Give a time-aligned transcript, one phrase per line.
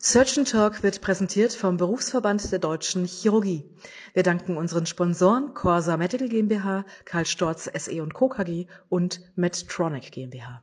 [0.00, 3.64] Surgeon Talk wird präsentiert vom Berufsverband der Deutschen Chirurgie.
[4.14, 8.28] Wir danken unseren Sponsoren Corsa Medical GmbH, Karl Storz SE und Co.
[8.28, 10.62] KG und Medtronic GmbH.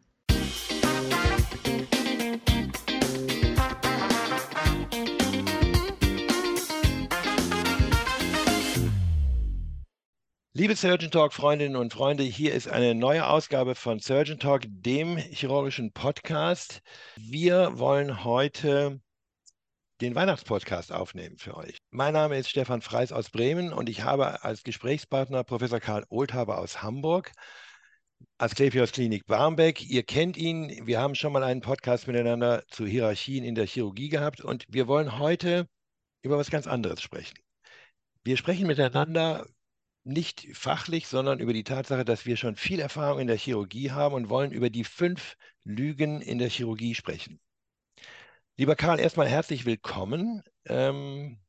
[10.54, 15.18] Liebe Surgeon Talk Freundinnen und Freunde, hier ist eine neue Ausgabe von Surgeon Talk, dem
[15.18, 16.82] chirurgischen Podcast.
[17.18, 19.02] Wir wollen heute
[20.02, 21.78] den Weihnachtspodcast aufnehmen für euch.
[21.90, 26.58] Mein Name ist Stefan Freis aus Bremen und ich habe als Gesprächspartner Professor Karl Oldhaber
[26.58, 27.32] aus Hamburg,
[28.38, 29.90] Asklepios Klinik Barmbek.
[29.90, 34.10] Ihr kennt ihn, wir haben schon mal einen Podcast miteinander zu Hierarchien in der Chirurgie
[34.10, 35.68] gehabt und wir wollen heute
[36.22, 37.38] über was ganz anderes sprechen.
[38.24, 39.48] Wir sprechen miteinander
[40.04, 44.14] nicht fachlich, sondern über die Tatsache, dass wir schon viel Erfahrung in der Chirurgie haben
[44.14, 47.40] und wollen über die fünf Lügen in der Chirurgie sprechen.
[48.58, 50.42] Lieber Karl, erstmal herzlich willkommen.
[50.66, 51.40] Ähm,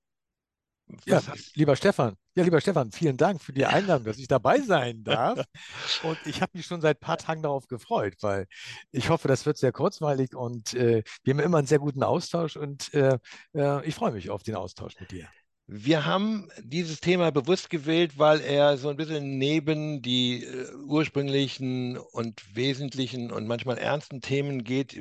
[1.04, 1.22] ja,
[1.54, 5.44] lieber Stefan, ja, lieber Stefan, vielen Dank für die Einladung, dass ich dabei sein darf.
[6.02, 8.46] Und ich habe mich schon seit ein paar Tagen darauf gefreut, weil
[8.90, 12.56] ich hoffe, das wird sehr kurzweilig und äh, wir haben immer einen sehr guten Austausch
[12.56, 13.18] und äh,
[13.54, 15.28] äh, ich freue mich auf den Austausch mit dir.
[15.68, 21.98] Wir haben dieses Thema bewusst gewählt, weil er so ein bisschen neben die äh, ursprünglichen
[21.98, 24.96] und wesentlichen und manchmal ernsten Themen geht.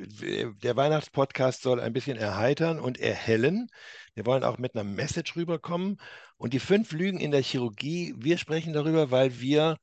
[0.64, 3.70] Der Weihnachtspodcast soll ein bisschen erheitern und erhellen.
[4.16, 5.98] Wir wollen auch mit einer Message rüberkommen.
[6.38, 9.78] Und die fünf Lügen in der Chirurgie, wir sprechen darüber, weil wir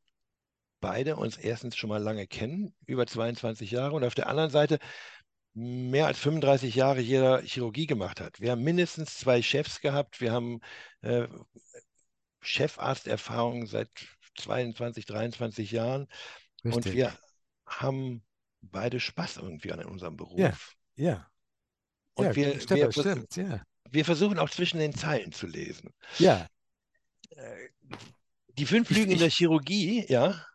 [0.81, 4.81] beide uns erstens schon mal lange kennen, über 22 Jahre, und auf der anderen Seite
[5.55, 8.41] mehr als 35 Jahre jeder Chirurgie gemacht hat.
[8.41, 10.21] Wir haben mindestens zwei Chefs gehabt.
[10.21, 10.61] Wir haben
[11.03, 11.29] äh,
[12.41, 13.91] Chefarzterfahrung seit
[14.39, 16.09] 22, 23 Jahren.
[16.65, 16.75] Richtig.
[16.75, 17.17] Und wir
[17.67, 18.23] haben
[18.61, 20.39] beide Spaß irgendwie an unserem Beruf.
[20.39, 20.53] Ja,
[20.97, 21.31] ja.
[22.15, 23.63] Und ja, wir, stimmt, wir, stimmt, ja.
[23.91, 25.93] wir versuchen auch zwischen den Zeilen zu lesen.
[26.19, 26.47] Ja.
[27.31, 27.69] Äh,
[28.59, 30.47] die fünf Lügen in der Chirurgie, ja.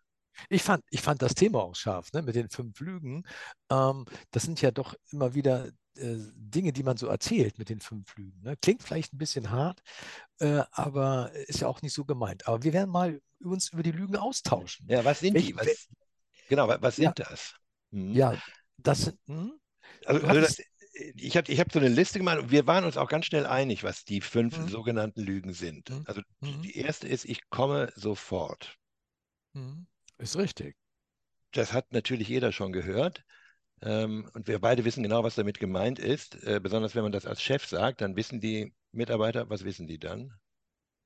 [0.50, 3.24] Ich fand, ich fand das Thema auch scharf, ne, mit den fünf Lügen.
[3.72, 5.68] Ähm, das sind ja doch immer wieder
[5.98, 8.42] äh, Dinge, die man so erzählt mit den fünf Lügen.
[8.44, 8.56] Ne?
[8.62, 9.82] Klingt vielleicht ein bisschen hart,
[10.40, 12.48] äh, aber ist ja auch nicht so gemeint.
[12.48, 14.88] Aber wir werden mal uns über die Lügen austauschen.
[14.90, 15.56] Ja, was sind Welch, die?
[15.56, 15.88] Was,
[16.50, 17.56] genau, was sind ja, das?
[17.92, 18.14] Hm.
[18.14, 18.38] Ja,
[18.78, 19.20] das sind.
[19.28, 19.54] Hm?
[20.06, 20.58] Also, also das,
[21.16, 23.46] ich habe ich hab so eine Liste gemacht und wir waren uns auch ganz schnell
[23.46, 24.68] einig, was die fünf mhm.
[24.68, 25.90] sogenannten Lügen sind.
[25.90, 26.04] Mhm.
[26.06, 26.62] Also mhm.
[26.62, 28.78] die erste ist, ich komme sofort.
[30.18, 30.76] Ist richtig.
[31.52, 33.24] Das hat natürlich jeder schon gehört.
[33.82, 36.44] Ähm, und wir beide wissen genau, was damit gemeint ist.
[36.44, 40.00] Äh, besonders wenn man das als Chef sagt, dann wissen die Mitarbeiter, was wissen die
[40.00, 40.34] dann?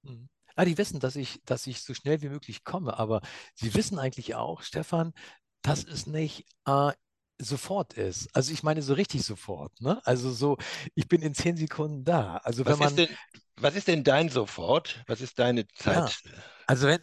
[0.04, 0.30] Mhm.
[0.56, 3.22] Ah, die wissen, dass ich, dass ich so schnell wie möglich komme, aber
[3.56, 5.14] sie wissen eigentlich auch, Stefan,
[5.62, 6.92] dass es nicht äh,
[7.44, 8.30] sofort ist.
[8.36, 9.80] Also ich meine so richtig sofort.
[9.82, 10.02] Ne?
[10.06, 10.58] Also so,
[10.96, 12.38] ich bin in zehn Sekunden da.
[12.38, 12.88] Also was wenn man.
[12.90, 13.18] Ist denn,
[13.58, 15.04] was ist denn dein sofort?
[15.08, 16.22] Was ist deine Zeit?
[16.24, 16.32] Ja.
[16.68, 17.02] Also wenn,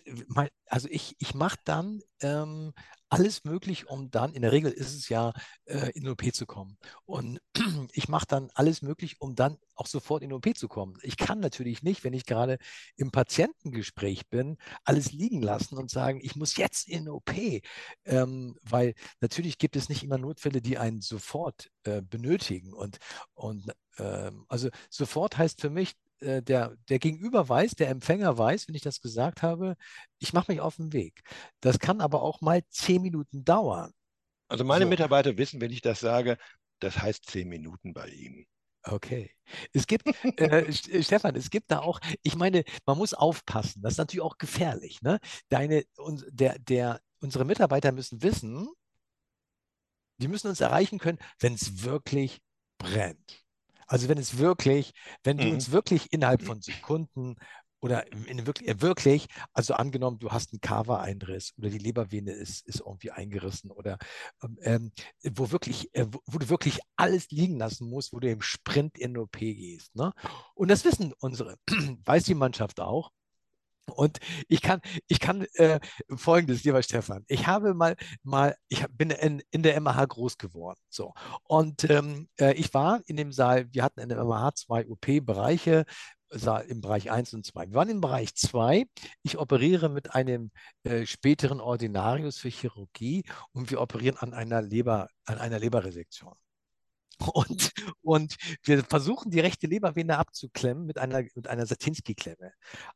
[0.67, 2.73] also ich, ich mache dann ähm,
[3.09, 5.33] alles möglich, um dann, in der Regel ist es ja,
[5.65, 6.79] äh, in OP zu kommen.
[7.05, 7.41] Und
[7.93, 10.99] ich mache dann alles möglich, um dann auch sofort in OP zu kommen.
[11.03, 12.59] Ich kann natürlich nicht, wenn ich gerade
[12.97, 17.33] im Patientengespräch bin, alles liegen lassen und sagen, ich muss jetzt in OP.
[18.05, 22.73] Ähm, weil natürlich gibt es nicht immer Notfälle, die einen sofort äh, benötigen.
[22.75, 22.99] Und,
[23.35, 28.69] und ähm, also sofort heißt für mich, äh, der, der Gegenüber weiß, der Empfänger weiß,
[28.69, 29.77] wenn ich das gesagt habe,
[30.19, 31.23] ich mache mich auf den Weg.
[31.61, 33.93] Das kann aber auch mal zehn Minuten dauern.
[34.49, 34.89] Also meine so.
[34.91, 36.39] Mitarbeiter wissen, wenn ich das sage,
[36.81, 38.47] das heißt zehn Minuten bei ihnen.
[38.85, 39.31] Okay.
[39.73, 40.07] Es gibt,
[40.39, 43.83] äh, äh, Stefan, es gibt da auch, ich meine, man muss aufpassen.
[43.83, 45.03] Das ist natürlich auch gefährlich.
[45.03, 45.19] Ne?
[45.49, 48.69] Deine, und der, der, unsere Mitarbeiter müssen wissen,
[50.19, 52.41] die müssen uns erreichen können, wenn es wirklich
[52.79, 53.45] brennt.
[53.89, 54.93] Also wenn es wirklich,
[55.25, 55.55] wenn du mhm.
[55.55, 57.37] uns wirklich innerhalb von Sekunden
[57.81, 62.67] oder in wirklich, äh, wirklich, also angenommen, du hast einen Kava-Einriss oder die Lebervene ist,
[62.67, 63.99] ist irgendwie eingerissen oder
[64.43, 64.93] ähm, ähm
[65.33, 68.99] wo wirklich, äh, wo, wo, du wirklich alles liegen lassen musst, wo du im Sprint
[68.99, 69.95] in OP gehst.
[69.95, 70.13] Ne?
[70.55, 71.57] Und das wissen unsere,
[72.05, 73.11] weiß die Mannschaft auch.
[73.91, 74.19] Und
[74.49, 75.81] ich kann, ich kann äh,
[76.17, 77.25] folgendes, lieber Stefan.
[77.29, 80.81] Ich habe mal, mal, ich bin in, in der MH groß geworden.
[80.89, 81.15] So.
[81.45, 85.85] Und ähm, äh, ich war in dem Saal, wir hatten in der MH zwei OP-Bereiche,
[86.69, 87.69] im Bereich 1 und 2.
[87.69, 88.85] Wir waren im Bereich 2.
[89.23, 90.51] Ich operiere mit einem
[90.83, 96.35] äh, späteren Ordinarius für Chirurgie und wir operieren an einer Leber, an einer Leberresektion.
[97.35, 97.73] Und,
[98.03, 102.53] und wir versuchen, die rechte Lebervene abzuklemmen mit einer, mit einer Satinski-Klemme.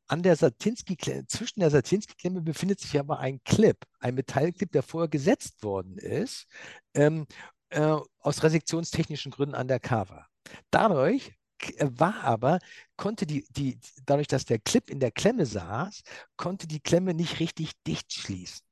[0.07, 5.09] An der Satinski-Klemme, zwischen der Satinski-Klemme befindet sich aber ein Clip, ein Metallclip, der vorher
[5.09, 6.47] gesetzt worden ist,
[6.95, 7.27] ähm,
[7.71, 10.27] äh, aus resektionstechnischen Gründen an der Kava.
[10.71, 11.33] Dadurch
[11.77, 12.59] äh, war aber,
[12.97, 16.03] konnte die, die, dadurch, dass der Clip in der Klemme saß,
[16.37, 18.63] konnte die Klemme nicht richtig dicht schließen,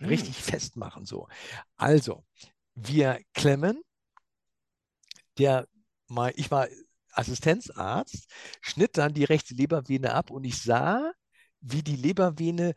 [0.00, 0.08] Hm.
[0.08, 1.04] richtig festmachen.
[1.04, 1.28] So.
[1.76, 2.24] Also,
[2.74, 3.82] wir klemmen,
[5.38, 5.66] der
[6.08, 6.68] mal, ich war
[7.12, 8.28] Assistenzarzt,
[8.60, 11.12] schnitt dann die rechte Lebervene ab und ich sah,
[11.60, 12.74] wie die Lebervene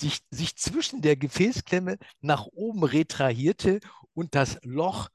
[0.00, 3.80] sich, sich zwischen der Gefäßklemme nach oben retrahierte
[4.14, 5.08] und das Loch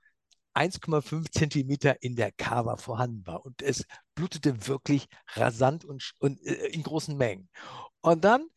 [0.53, 3.45] 1,5 Zentimeter in der Kava vorhanden war.
[3.45, 3.85] Und es
[4.15, 7.49] blutete wirklich rasant und, und äh, in großen Mengen.
[8.01, 8.47] Und dann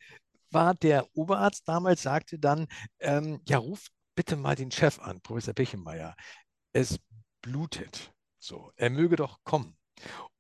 [0.51, 2.67] war der Oberarzt damals, sagte dann,
[3.01, 6.15] ähm, ja, ruf bitte mal den Chef an, Professor Bechemeyer.
[6.73, 6.99] Es
[7.47, 8.13] blutet.
[8.39, 9.77] So, er möge doch kommen.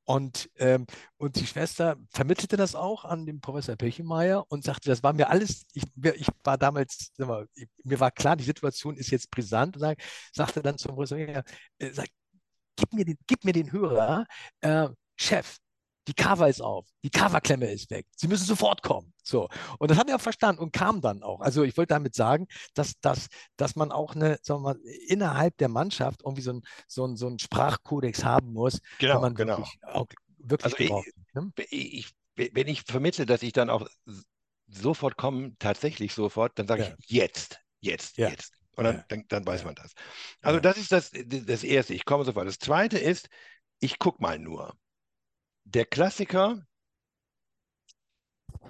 [0.04, 0.86] Und, ähm,
[1.16, 5.30] und die Schwester vermittelte das auch an den Professor Pechemeyer und sagte, das war mir
[5.30, 9.76] alles, ich, ich war damals, mal, ich, mir war klar, die Situation ist jetzt brisant
[9.76, 9.98] und sag,
[10.32, 11.42] sagte dann zum Professor, ja,
[11.78, 12.06] äh, sag,
[12.76, 14.26] gib mir den, gib mir den Hörer,
[14.60, 15.58] äh, Chef,
[16.08, 19.12] die Cover ist auf, die Coverklemme ist weg, Sie müssen sofort kommen.
[19.22, 19.48] So.
[19.78, 21.40] Und das hat er auch verstanden und kam dann auch.
[21.40, 23.26] Also ich wollte damit sagen, dass, dass,
[23.56, 27.16] dass man auch eine, sagen wir mal, innerhalb der Mannschaft irgendwie so ein, so ein,
[27.16, 29.58] so ein Sprachkodex haben muss, Genau, wenn man genau.
[29.58, 30.06] wirklich, auch
[30.38, 31.44] wirklich Also ich- gebraucht wird.
[31.56, 31.64] Ne?
[31.70, 33.86] ich, wenn ich vermittle, dass ich dann auch
[34.68, 36.94] sofort komme, tatsächlich sofort, dann sage Ja.
[36.98, 38.28] ich jetzt, jetzt, Ja.
[38.28, 38.52] jetzt.
[38.76, 39.04] Und dann, Ja.
[39.08, 39.92] dann, dann weiß man das.
[40.42, 42.46] Also das ist das, das Erste, ich komme sofort.
[42.46, 43.28] Das Zweite ist,
[43.80, 44.76] ich gucke mal nur.
[45.66, 46.66] Der Klassiker,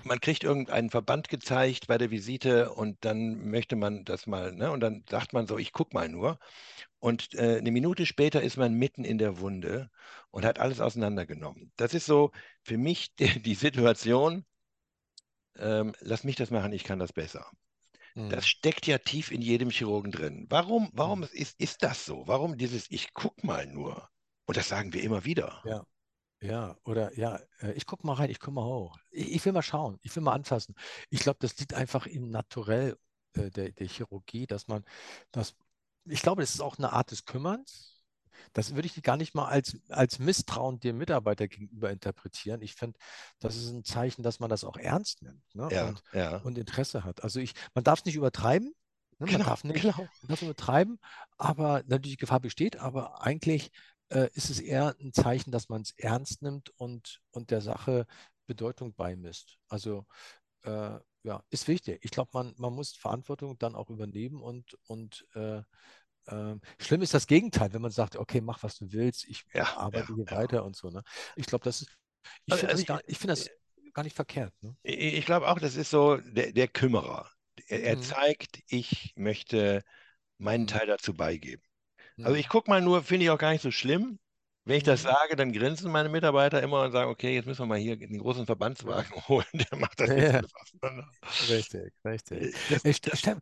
[0.04, 4.70] man kriegt irgendeinen Verband gezeigt bei der Visite und dann möchte man das mal, ne?
[4.70, 6.38] Und dann sagt man so, ich gucke mal nur.
[6.98, 9.90] Und äh, eine Minute später ist man mitten in der Wunde
[10.30, 11.72] und hat alles auseinandergenommen.
[11.76, 12.32] Das ist so
[12.62, 14.44] für mich die, die Situation,
[15.56, 17.50] ähm, lass mich das machen, ich kann das besser.
[18.14, 18.28] Mhm.
[18.28, 20.46] Das steckt ja tief in jedem Chirurgen drin.
[20.50, 21.28] Warum, warum Mhm.
[21.32, 22.26] ist, ist das so?
[22.28, 24.10] Warum dieses, ich guck mal nur?
[24.46, 25.64] Und das sagen wir immer wieder.
[25.64, 25.84] Ja.
[26.40, 28.98] Ja, oder ja, äh, ich gucke mal rein, ich komme mal hoch.
[29.10, 30.74] Ich, ich will mal schauen, ich will mal anfassen.
[31.10, 32.96] Ich glaube, das liegt einfach im Naturell
[33.34, 34.84] äh, der, der Chirurgie, dass man
[35.32, 35.54] das,
[36.04, 38.02] ich glaube, das ist auch eine Art des Kümmerns.
[38.52, 42.60] Das würde ich gar nicht mal als, als Misstrauen dem Mitarbeiter gegenüber interpretieren.
[42.60, 42.98] Ich finde,
[43.40, 45.70] das ist ein Zeichen, dass man das auch ernst nimmt ne?
[45.70, 46.36] Ja, und, ja.
[46.42, 47.24] und Interesse hat.
[47.24, 48.74] Also ich, man darf es nicht übertreiben.
[49.18, 49.26] Ne?
[49.26, 50.08] Man Genau, darf nicht, genau.
[50.20, 50.98] man darf übertreiben,
[51.38, 53.70] aber natürlich die Gefahr besteht, aber eigentlich
[54.10, 58.06] äh, ist es eher ein Zeichen, dass man es ernst nimmt und, und der Sache
[58.46, 59.58] Bedeutung beimisst.
[59.68, 60.06] Also
[60.62, 61.98] äh, ja, ist wichtig.
[62.04, 65.62] Ich glaube, man, man muss Verantwortung dann auch übernehmen und, und äh,
[66.26, 69.76] äh, schlimm ist das Gegenteil, wenn man sagt, okay, mach was du willst, ich Ja,
[69.76, 70.36] arbeite ja, hier ja.
[70.38, 70.90] weiter und so.
[70.90, 71.02] Ne?
[71.36, 71.90] Ich glaube, das ist,
[72.46, 73.50] ich Also- finde also das, gar, ich find das
[73.92, 74.54] gar nicht verkehrt.
[74.62, 74.76] Ne?
[74.82, 77.30] Ich, ich glaube auch, das ist so der, der Kümmerer.
[77.68, 78.02] Er, er Mhm.
[78.02, 79.82] zeigt, ich möchte
[80.38, 80.68] meinen Mhm.
[80.68, 81.62] Teil dazu beigeben.
[82.22, 84.18] Also ich gucke mal nur, finde ich auch gar nicht so schlimm.
[84.64, 85.02] Wenn ich das Mhm.
[85.02, 88.18] sage, dann grinsen meine Mitarbeiter immer und sagen, okay, jetzt müssen wir mal hier den
[88.18, 90.42] großen Verbandswagen holen, der macht das Ja, jetzt ja.
[90.42, 91.08] alles auseinander.
[91.40, 92.50] Richtig, richtig.
[92.68, 93.40] Das, Äh, Ste-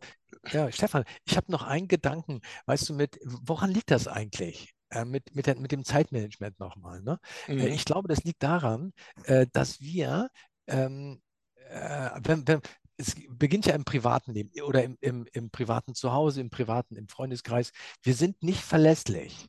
[0.52, 2.40] ja, Stefan, ich habe noch einen Gedanken.
[2.66, 4.74] Weißt du, mit, woran liegt das eigentlich?
[4.90, 7.02] Äh, mit, mit, der, mit dem Zeitmanagement nochmal.
[7.02, 7.18] Ne?
[7.58, 7.74] Äh, Mhm.
[7.74, 8.92] ich glaube, das liegt daran,
[9.24, 10.30] äh, dass wir,
[10.66, 11.22] ähm,
[11.70, 12.60] äh, wenn, wenn,
[12.96, 17.08] es beginnt ja im privaten Leben oder im, im, im privaten Zuhause, im privaten, im
[17.08, 17.72] Freundeskreis.
[18.02, 19.46] Wir sind nicht verlässlich.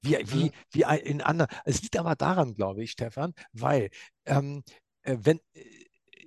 [0.00, 0.52] Wie, wie, Mhm.
[0.70, 1.50] wie ein- in anderen.
[1.64, 3.90] Es liegt aber daran, glaube ich, Stefan, weil
[4.26, 4.62] ähm,
[5.02, 5.64] äh, wenn äh,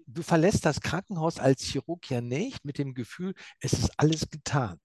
[0.07, 4.79] du verlässt das Krankenhaus als Chirurg ja nicht mit dem Gefühl, es ist alles getan.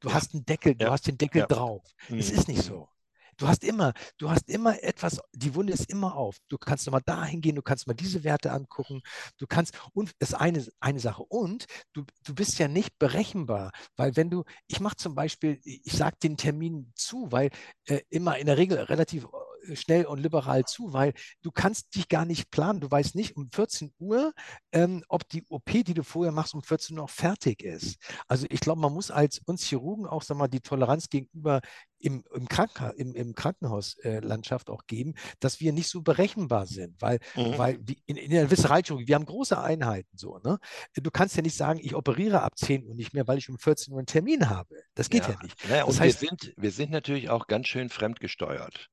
[0.00, 1.48] Du Ja, hast einen Deckel, du ja, hast den Deckel ja.
[1.48, 1.84] drauf.
[2.16, 2.88] Es Mhm, ist nicht so.
[3.38, 6.38] Du hast immer, du hast immer etwas, die Wunde ist immer auf.
[6.48, 9.00] Du kannst nochmal dahin gehen, du kannst mal diese Werte angucken.
[9.38, 11.22] Du kannst, und das ist eine, eine Sache.
[11.22, 15.92] Und du, du bist ja nicht berechenbar, weil wenn du, ich mache zum Beispiel, ich
[15.92, 17.50] sage den Termin zu, weil
[17.86, 19.28] äh, immer in der Regel relativ äh,
[19.76, 22.80] schnell und liberal zu, weil du kannst dich gar nicht planen.
[22.80, 24.32] Du weißt nicht um 14 Uhr,
[24.72, 27.96] ähm, ob die OP, die du vorher machst, um 14 Uhr noch fertig ist.
[28.26, 31.60] Also ich glaube, man muss als uns Chirurgen auch sag mal, die Toleranz gegenüber
[32.00, 37.18] im, im, Krankenha im, im Krankenhauslandschaft auch geben, dass wir nicht so berechenbar sind, weil,
[37.34, 37.58] Mhm.
[37.58, 40.58] weil in, in der Visceralchirurgie, wir haben große Einheiten so, ne?
[40.94, 43.58] Du kannst ja nicht sagen, ich operiere ab 10 Uhr nicht mehr, weil ich um
[43.58, 44.76] 14 Uhr einen Termin habe.
[44.94, 45.68] Das geht ja, Ja, nicht.
[45.68, 48.88] naja, Das heißt- wir sind, wir sind natürlich auch ganz schön fremdgesteuert.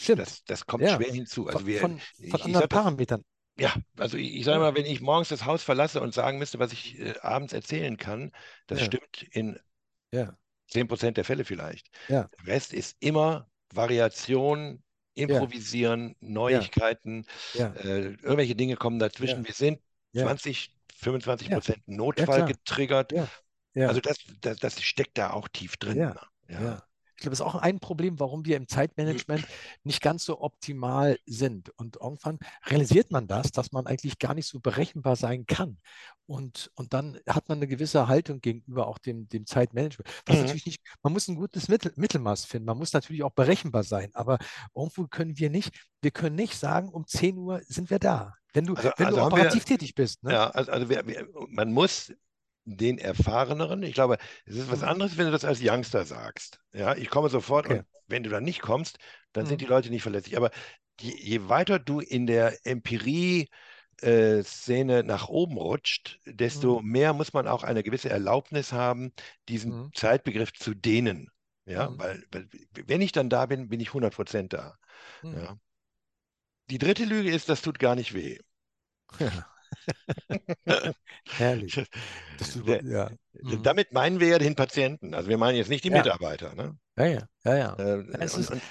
[0.00, 0.20] Stimmt.
[0.20, 1.46] Das, das kommt Ja, schwer hinzu.
[1.46, 3.24] Also von, wir, von, von ich anderen sag Parametern.
[3.58, 6.58] Ja, also ich, ich sage mal, wenn ich morgens das Haus verlasse und sagen müsste,
[6.58, 8.32] was ich äh, abends erzählen kann,
[8.66, 8.84] das Ja.
[8.86, 9.58] stimmt in
[10.12, 10.36] Ja,
[10.68, 11.88] 10% der Fälle vielleicht.
[12.08, 12.28] Ja.
[12.38, 14.82] Der Rest ist immer Variation,
[15.14, 17.24] Improvisieren, Neuigkeiten,
[17.54, 19.46] äh, irgendwelche Dinge kommen dazwischen.
[19.46, 19.80] Wir sind
[20.12, 20.24] Ja.
[20.24, 21.78] 20, 25 Prozent.
[21.86, 23.12] Notfall getriggert.
[23.88, 25.96] Also das, das, das steckt da auch tief drin.
[26.48, 26.82] Ja.
[27.16, 29.46] Ich glaube, das ist auch ein Problem, warum wir im Zeitmanagement
[29.84, 31.70] nicht ganz so optimal sind.
[31.78, 35.78] Und irgendwann realisiert man das, dass man eigentlich gar nicht so berechenbar sein kann.
[36.26, 40.08] Und, und dann hat man eine gewisse Haltung gegenüber auch dem, dem Zeitmanagement.
[40.26, 40.42] Was Mhm.
[40.42, 42.66] natürlich nicht, man muss ein gutes Mittel, Mittelmaß finden.
[42.66, 44.10] Man muss natürlich auch berechenbar sein.
[44.14, 44.38] Aber
[44.74, 48.34] irgendwo können wir nicht, wir können nicht sagen, um 10 Uhr sind wir da.
[48.52, 50.22] Wenn du, Also- wenn also du haben wir- operativ tätig bist.
[50.22, 50.32] Ne?
[50.32, 52.12] Ja, also, also wir, wir, man muss
[52.66, 54.84] den Erfahreneren, ich glaube, es ist was Mhm.
[54.84, 56.60] anderes, wenn du das als Youngster sagst.
[56.74, 57.82] Ja, ich komme sofort Okay.
[57.86, 58.98] und wenn du dann nicht kommst,
[59.32, 59.62] dann sind Mhm.
[59.62, 60.36] die Leute nicht verlässlich.
[60.36, 60.50] Aber
[61.00, 63.48] je, je weiter du in der Empirie
[64.02, 69.12] äh, Szene nach oben rutscht, desto mehr muss man auch eine gewisse Erlaubnis haben,
[69.48, 69.92] diesen Mhm.
[69.94, 71.30] Zeitbegriff zu dehnen.
[71.66, 71.98] Ja, Mhm.
[71.98, 72.48] weil, weil
[72.86, 74.78] wenn ich dann da bin, bin ich 100% da.
[75.22, 75.46] Mhm.
[75.46, 75.58] Ja.
[76.70, 78.38] Die dritte Lüge ist, das tut gar nicht weh.
[79.20, 79.55] Ja.
[81.38, 81.84] Herrlich.
[82.66, 83.10] Der- ja.
[83.42, 83.62] Mhm.
[83.62, 85.14] Damit meinen wir ja den Patienten.
[85.14, 85.98] Also wir meinen jetzt nicht die Ja.
[85.98, 86.54] Mitarbeiter.
[86.54, 86.76] Ne?
[86.96, 87.74] ja, ja, ja, ja.
[87.74, 88.62] Äh, es und, ist- und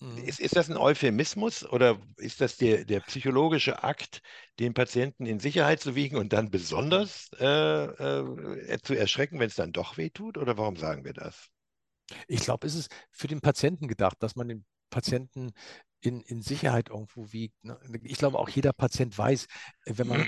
[0.00, 0.18] Mhm.
[0.28, 4.22] ist, ist das ein Euphemismus oder ist das der, der psychologische Akt,
[4.60, 9.56] den Patienten in Sicherheit zu wiegen und dann besonders äh, äh, zu erschrecken, wenn es
[9.56, 10.38] dann doch weh tut?
[10.38, 11.48] Oder warum sagen wir das?
[12.26, 15.52] Ich glaube, es ist für den Patienten gedacht, dass man den Patienten
[16.00, 17.62] in, in Sicherheit irgendwo wiegt.
[17.64, 17.78] ne?
[18.04, 19.46] Ich glaube, auch jeder Patient weiß,
[19.86, 20.26] äh, wenn man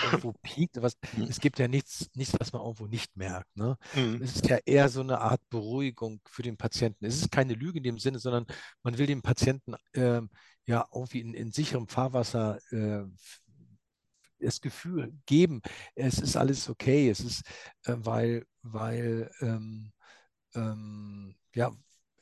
[0.00, 1.24] irgendwo piekt, was, Mhm.
[1.28, 3.54] es gibt ja nichts, nichts, was man irgendwo nicht merkt.
[3.56, 3.76] Ne?
[3.94, 4.22] Mhm.
[4.22, 7.04] Es ist ja eher so eine Art Beruhigung für den Patienten.
[7.04, 8.46] Es ist keine Lüge in dem Sinne, sondern
[8.82, 10.30] man will dem Patienten ähm,
[10.66, 13.04] ja irgendwie in, in sicherem Fahrwasser äh,
[14.40, 15.62] das Gefühl geben,
[15.94, 17.42] es ist alles okay, es ist,
[17.84, 19.92] äh, weil, weil ähm,
[20.54, 21.72] ähm, ja,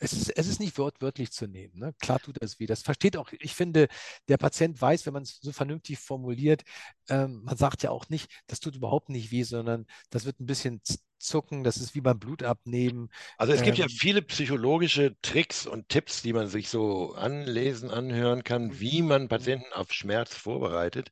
[0.00, 1.78] es ist, es ist nicht wortwörtlich zu nehmen.
[1.78, 1.94] Ne?
[2.00, 2.66] Klar tut es weh.
[2.66, 3.88] Das versteht auch, ich finde,
[4.28, 6.62] der Patient weiß, wenn man es so vernünftig formuliert,
[7.08, 10.46] ähm, man sagt ja auch nicht, das tut überhaupt nicht weh, sondern das wird ein
[10.46, 10.80] bisschen
[11.18, 13.10] zucken, das ist wie beim Blutabnehmen.
[13.38, 17.90] Also es gibt ja Ähm, viele psychologische Tricks und Tipps, die man sich so anlesen,
[17.90, 18.80] anhören kann, Mhm.
[18.80, 21.10] wie man Patienten auf Schmerz vorbereitet.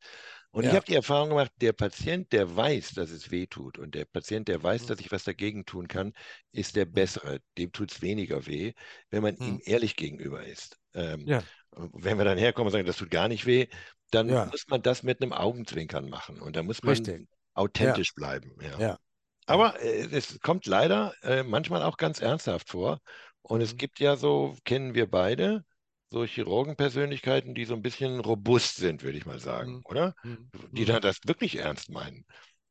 [0.51, 0.75] Und ich Ja.
[0.75, 4.49] habe die Erfahrung gemacht, der Patient, der weiß, dass es weh tut und der Patient,
[4.49, 4.87] der weiß, Mhm.
[4.87, 6.13] dass ich was dagegen tun kann,
[6.53, 7.41] ist der bessere.
[7.59, 8.73] Dem tut es weniger weh,
[9.11, 9.63] wenn man ihm Mhm.
[9.65, 10.79] ehrlich gegenüber ist.
[10.95, 11.49] Ähm, Ja.
[11.73, 13.69] Wenn wir dann herkommen und sagen, das tut gar nicht weh,
[14.11, 14.51] dann Ja.
[14.51, 17.29] muss man das mit einem Augenzwinkern machen und da muss man Richtig.
[17.55, 18.57] authentisch bleiben.
[18.63, 18.99] Ja.
[19.47, 23.01] Aber äh, es kommt leider äh, manchmal auch ganz ernsthaft vor.
[23.43, 23.77] Und es Mhm.
[23.77, 25.65] gibt ja so, kennen wir beide,
[26.11, 29.83] so Chirurgenpersönlichkeiten, die so ein bisschen robust sind, würde ich mal sagen, Mhm.
[29.85, 30.15] oder?
[30.25, 30.51] Mhm.
[30.77, 30.87] Die Mhm.
[30.87, 32.25] dann das wirklich ernst meinen.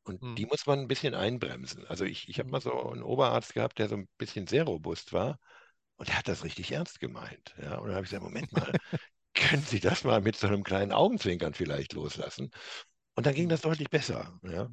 [0.04, 0.38] Und Mhm.
[0.38, 1.86] die muss man ein bisschen einbremsen.
[1.88, 2.52] Also ich, ich habe Mhm.
[2.52, 5.40] mal so einen Oberarzt gehabt, der so ein bisschen sehr robust war
[5.98, 7.56] und der hat das richtig ernst gemeint.
[7.62, 7.78] Ja?
[7.78, 8.76] Und dann habe ich gesagt, Moment mal,
[9.36, 12.52] können Sie das mal mit so einem kleinen Augenzwinkern vielleicht loslassen?
[13.16, 14.40] Und dann ging das deutlich besser.
[14.44, 14.70] Ja?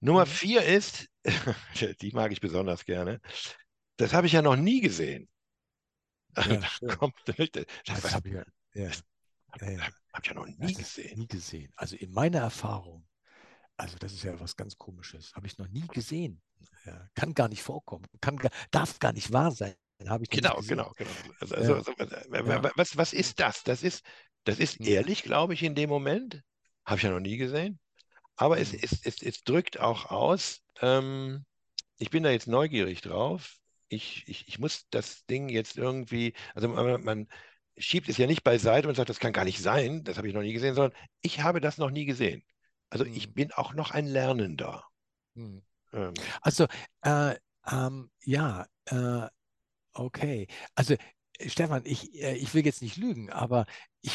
[0.00, 1.08] Nummer vier ist,
[2.00, 3.20] die mag ich besonders gerne,
[3.96, 5.28] das habe ich ja noch nie gesehen.
[6.36, 7.36] Ja, Da kommt, das
[7.84, 8.42] Das habe ich ja,
[9.54, 11.18] habe ich ja noch nie gesehen.
[11.18, 11.72] nie gesehen.
[11.76, 13.06] Also in meiner Erfahrung,
[13.76, 16.40] also das ist ja was ganz Komisches, habe ich noch nie gesehen.
[17.14, 19.74] Kann gar nicht vorkommen, kann, gar- darf gar nicht wahr sein.
[20.06, 21.10] Habe ich Genau, genau, genau.
[21.40, 22.70] Also, also, also, äh, Ja.
[22.76, 23.64] was, was ist das?
[23.64, 24.04] Das ist,
[24.44, 26.40] das ist ehrlich, glaube ich, in dem Moment.
[26.84, 27.80] Habe ich ja noch nie gesehen.
[28.36, 31.44] Aber es, es, es, es drückt auch aus, ähm,
[31.98, 33.56] ich bin da jetzt neugierig drauf.
[33.88, 37.28] Ich, ich, ich muss das Ding jetzt irgendwie, also man, man
[37.78, 40.34] schiebt es ja nicht beiseite und sagt, das kann gar nicht sein, das habe ich
[40.34, 42.44] noch nie gesehen, sondern ich habe das noch nie gesehen.
[42.90, 43.34] Also ich Hm.
[43.34, 44.84] bin auch noch ein Lernender.
[45.36, 45.62] Hm.
[45.92, 46.66] Ähm, Also,
[47.02, 47.36] äh,
[47.70, 49.28] ähm, ja, äh,
[49.94, 50.48] okay.
[50.74, 50.96] Also,
[51.46, 53.66] Stefan, ich, äh, ich will jetzt nicht lügen, aber
[54.02, 54.12] ich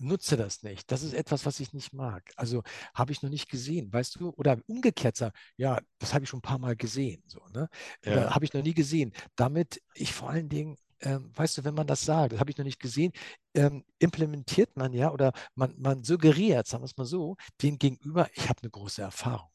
[0.00, 0.90] nutze das nicht.
[0.90, 2.32] Das ist etwas, was ich nicht mag.
[2.36, 2.62] Also,
[2.94, 4.30] habe ich noch nicht gesehen, weißt du?
[4.36, 7.68] Oder umgekehrt sagen, ja, das habe ich schon ein paar Mal gesehen, so, ne?
[8.04, 8.34] Ja.
[8.34, 9.12] habe ich noch nie gesehen.
[9.36, 12.56] Damit ich vor allen Dingen, ähm, weißt du, wenn man das sagt, das habe ich
[12.58, 13.12] noch nicht gesehen,
[13.54, 18.28] ähm, implementiert man ja oder man, man suggeriert, sagen wir es mal so, den Gegenüber,
[18.34, 19.50] ich habe eine große Erfahrung.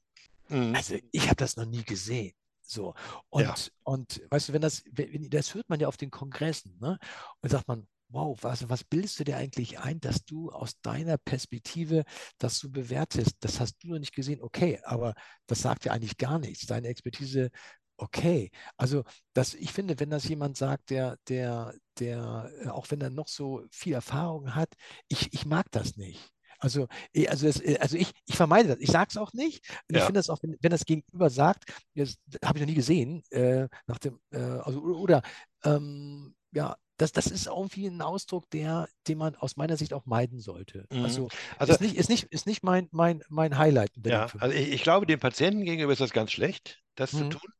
[0.49, 0.75] Mhm.
[0.75, 2.33] Also ich habe das noch nie gesehen.
[2.61, 2.93] So.
[3.29, 3.55] Und, Ja.
[3.83, 6.99] und weißt du, wenn das, wenn- das hört man ja auf den Kongressen, ne?
[7.41, 11.17] Und sagt man, wow, was, was bildest du dir eigentlich ein, dass du aus deiner
[11.17, 12.03] Perspektive
[12.37, 13.35] das so bewertest?
[13.41, 15.13] Das hast du noch nicht gesehen, okay, aber
[15.47, 16.65] das sagt ja eigentlich gar nichts.
[16.65, 17.49] Deine Expertise,
[17.97, 18.51] okay.
[18.77, 23.09] Also das, ich finde, wenn das jemand sagt, der, der, der, äh, auch wenn er
[23.09, 24.73] noch so viel Erfahrung hat,
[25.07, 26.19] ich, ich mag das nicht.
[26.61, 28.79] Also, eh, also, das, äh, also ich, ich vermeide das.
[28.79, 29.63] Ich sage es auch nicht.
[29.89, 30.05] Und ich Ja.
[30.07, 33.67] finde das auch, wenn, wenn das Gegenüber sagt, das habe ich noch nie gesehen, äh,
[33.87, 35.21] nach dem, äh, also, oder, oder
[35.63, 40.05] ähm, ja, das, das ist irgendwie ein Ausdruck, der, den man aus meiner Sicht auch
[40.05, 40.87] meiden sollte.
[40.91, 40.99] Mhm.
[41.03, 43.91] Also, Also ist nicht, ist nicht, ist nicht mein, mein, mein Highlight.
[44.05, 47.29] Ja, also ich, ich glaube, dem Patienten gegenüber ist das ganz schlecht, das zu Mhm.
[47.29, 47.51] tun.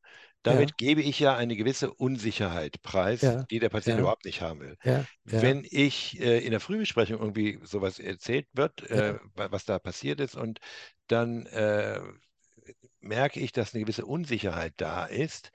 [0.44, 4.02] damit gebe ich ja eine gewisse Unsicherheit preis, Ja, die der Patient ja.
[4.02, 4.78] überhaupt nicht haben will.
[4.84, 9.20] ja, ja, Wenn ich äh, in der Frühbesprechung irgendwie sowas erzählt wird, äh, Ja.
[9.36, 10.60] wa- was da passiert ist, und
[11.08, 12.02] dann äh,
[13.02, 15.52] merke ich, dass eine gewisse Unsicherheit da ist,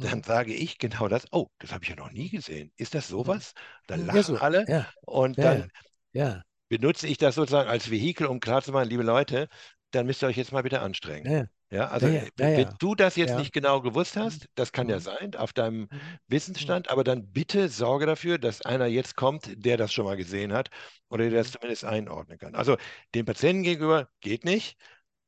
[0.00, 0.22] dann Mhm.
[0.22, 2.72] sage ich genau das, oh, das habe ich ja noch nie gesehen.
[2.76, 3.52] Ist das sowas?
[3.86, 4.10] Dann Mhm.
[4.12, 4.38] Ja, lachen so.
[4.38, 5.70] alle Ja, und ja, dann
[6.12, 9.48] ja, benutze ich das sozusagen als Vehikel, um klarzumachen, liebe Leute,
[9.90, 11.32] dann müsst ihr euch jetzt mal bitte anstrengen.
[11.32, 12.78] ja, Ja, also ja, ja, äh, ja, wenn ja.
[12.78, 13.36] du das jetzt Ja.
[13.36, 15.00] nicht genau gewusst hast, das kann ja Mhm.
[15.00, 15.88] sein, auf deinem.
[16.28, 20.52] Wissensstand, aber dann bitte sorge dafür, dass einer jetzt kommt, der das schon mal gesehen
[20.52, 20.68] hat
[21.08, 22.54] oder der das zumindest einordnen kann.
[22.54, 22.76] Also
[23.14, 24.76] den Patienten gegenüber geht nicht,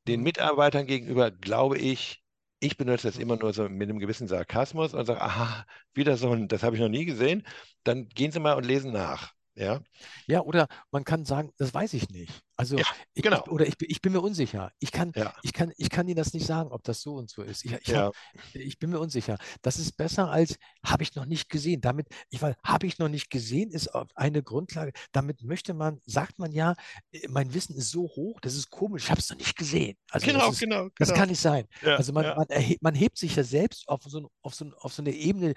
[0.07, 0.21] den.
[0.23, 2.20] Mitarbeitern gegenüber glaube ich,
[2.61, 3.21] ich benutze das Mhm.
[3.21, 6.75] immer nur so mit einem gewissen Sarkasmus und sage, aha, wieder so ein, das habe
[6.77, 7.45] ich noch nie gesehen.
[7.83, 9.33] Dann gehen Sie mal und lesen nach.
[9.53, 9.81] Ja,
[10.27, 12.41] Ja, oder man kann sagen, das weiß ich nicht.
[12.55, 13.43] Also ja, ich, genau.
[13.47, 14.71] oder ich, bin- ich bin mir unsicher.
[14.79, 17.29] Ich kann, Ja, ich kann, ich kann Ihnen das nicht sagen, ob das so und
[17.29, 17.65] so ist.
[17.65, 18.15] Ich, ich, ja, hab,
[18.53, 19.37] ich bin mir unsicher.
[19.61, 21.81] Das ist besser als habe ich noch nicht gesehen.
[21.81, 24.93] Damit, ich weiß, habe ich noch nicht gesehen, ist eine Grundlage.
[25.11, 26.75] Damit möchte man, sagt man ja,
[27.11, 29.97] äh, mein Wissen ist so hoch, das ist komisch, ich habe es noch nicht gesehen.
[30.11, 31.19] Also das genau, ist, genau, das genau.
[31.19, 31.65] kann nicht sein.
[31.83, 35.01] Also man, man, erhebt, man hebt sich ja selbst auf so, auf so, auf so
[35.01, 35.53] eine Ebene,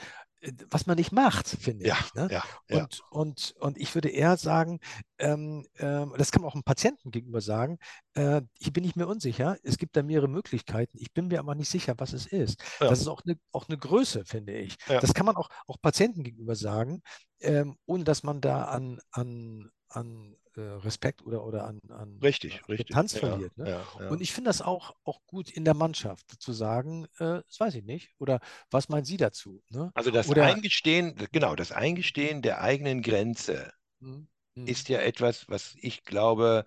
[0.70, 2.14] was man nicht macht, finde ja, ich.
[2.14, 2.28] Ne?
[2.30, 2.82] ja, ja.
[2.82, 4.80] Und, und, und ich würde eher sagen,
[5.18, 7.78] ähm, ähm, das kann man auch einem Patienten gegenüber sagen,
[8.14, 11.54] äh, ich bin nicht mehr unsicher, es gibt da mehrere Möglichkeiten, ich bin mir aber
[11.54, 12.62] nicht sicher, was es ist.
[12.80, 12.88] Ja.
[12.88, 14.76] Das ist auch eine, auch eine Größe, finde ich.
[14.86, 17.02] Das kann man auch, auch Patienten gegenüber sagen,
[17.40, 22.66] ähm, ohne dass man da an, an, an äh, Respekt oder, oder an, an Richtig,
[22.68, 22.96] richtig.
[22.96, 23.56] Ja, verliert.
[23.58, 23.68] Ne?
[23.68, 24.10] ja, ja.
[24.10, 27.74] Und ich finde das auch, auch gut in der Mannschaft zu sagen, äh, das weiß
[27.76, 28.14] ich nicht.
[28.18, 29.62] Oder was meinen Sie dazu?
[29.70, 29.92] Ne?
[29.94, 35.48] Also das Oder- Eingestehen, genau, das Eingestehen der eigenen Grenze Hm, hm, ist ja etwas,
[35.48, 36.66] was ich glaube,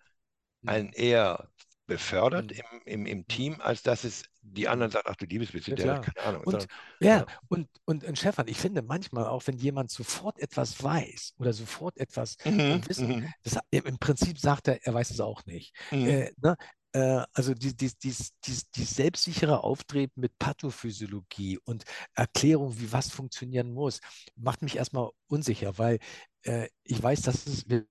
[0.64, 0.70] hm.
[0.70, 1.50] einen eher
[1.88, 2.60] befördert Mhm.
[2.60, 4.24] im, im, im Team, als dass es
[4.58, 6.44] die anderen sagt, ach du liebes bisschen, Ja, der hat keine Ahnung.
[6.44, 7.28] Und sondern, ja, Ja.
[7.50, 11.98] und, und, und Stefan, ich finde manchmal auch, wenn jemand sofort etwas weiß oder sofort
[11.98, 15.76] etwas Mhm, äh, wissen, mhm, das, im Prinzip sagt er, er weiß es auch nicht.
[15.92, 16.18] mhm.
[16.18, 16.56] Äh, ne?
[16.94, 18.16] äh, also die, die, die,
[18.46, 21.84] die, die selbstsichere Auftreten mit Pathophysiologie und
[22.16, 24.00] Erklärung, wie was funktionieren muss,
[24.36, 26.00] macht mich erstmal unsicher, weil
[26.44, 27.86] äh, ich weiß, dass es wir-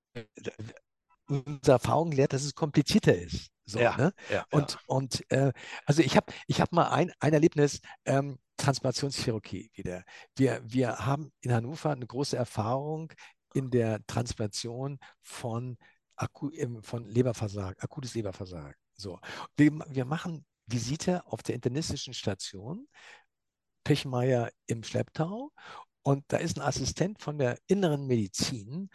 [1.29, 3.51] unsere Erfahrung lehrt, dass es komplizierter ist.
[3.67, 4.13] So, Ja, ne?
[4.31, 5.53] ja, Und, und äh,
[5.85, 10.05] also ich habe ich hab mal ein, ein Erlebnis, ähm, Transplantationschirurgie wieder.
[10.37, 13.13] Wir, wir haben in Hannover eine große Erfahrung
[13.55, 15.77] in der Transplantation von,
[16.55, 18.75] ähm, von Leberversagen, akutes Leberversagen.
[18.95, 19.19] So.
[19.57, 22.89] Wir, wir machen Visite auf der internistischen Station,
[23.85, 25.53] Pechmeier im Schlepptau,
[26.03, 28.91] und da ist ein Assistent von der inneren Medizin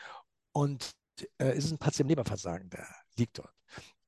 [0.53, 0.91] und
[1.39, 3.53] äh, ist ein Patient Leberversagen, der liegt dort.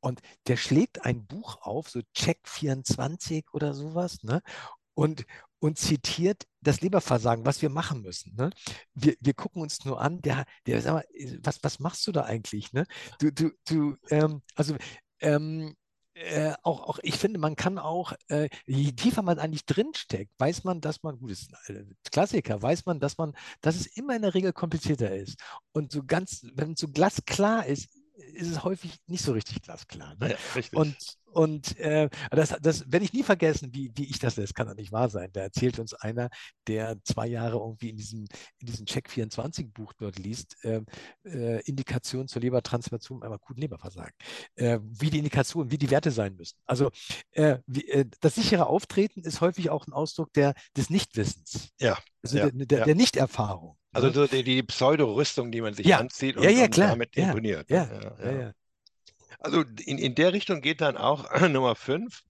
[0.04, 4.42] Und der schlägt ein Buch auf, so Check 24 oder sowas, ne?
[4.96, 5.26] Und,
[5.60, 8.36] und zitiert das Leberversagen, was wir machen müssen.
[8.36, 8.52] Ne?
[8.94, 11.06] Wir, wir gucken uns nur an, der, der sag mal,
[11.42, 12.74] was, was machst du da eigentlich?
[12.74, 12.86] Ne?
[13.18, 14.76] Du, du, du, ähm, also
[15.20, 15.76] ähm,
[16.16, 20.64] äh, auch, auch, ich finde, man kann auch, äh, je tiefer man eigentlich drinsteckt, weiß
[20.64, 23.88] man, dass man, gut, das ist ein äh, Klassiker, weiß man, dass man, dass es
[23.88, 25.40] immer in der Regel komplizierter ist.
[25.72, 27.90] Und so ganz, wenn es so glasklar ist,
[28.34, 30.16] ist es häufig nicht so richtig glasklar.
[30.20, 30.32] Ne?
[30.32, 30.78] Ja, richtig.
[30.78, 34.68] Und, und äh, das, das werde ich nie vergessen, wie, wie ich das, das kann
[34.68, 35.30] doch nicht wahr sein.
[35.34, 36.30] Da erzählt uns einer,
[36.68, 38.26] der zwei Jahre irgendwie in diesem,
[38.60, 40.82] in diesem Check 24 Buch dort liest, äh,
[41.26, 44.14] äh, Indikation zur Lebertransplantation beim akuten Leberversagen.
[44.56, 46.58] Äh, wie die Indikationen, wie die Werte sein müssen.
[46.66, 46.92] Also
[47.32, 51.70] äh, wie, äh, das sichere Auftreten ist häufig auch ein Ausdruck der, des Nichtwissens.
[51.80, 52.86] Ja, Also ja, der, der, ja.
[52.86, 53.78] der Nichterfahrung.
[53.94, 54.14] Also ne?
[54.14, 57.70] so die, die Pseudo-Rüstung, die man sich Ja, anzieht und, ja, ja, und damit imponiert.
[57.70, 57.88] ne?
[58.24, 58.54] ja, ja.
[59.40, 62.24] Also in, in der Richtung geht dann auch Nummer 5.